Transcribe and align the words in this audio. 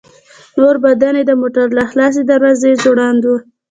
نور 0.59 0.75
بدن 0.83 1.13
يې 1.19 1.23
د 1.27 1.31
موټر 1.41 1.67
له 1.77 1.83
خلاصې 1.91 2.21
دروازې 2.29 2.71
ځوړند 2.83 3.21
و. 3.27 3.31